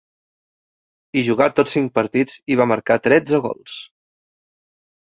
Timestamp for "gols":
3.47-3.79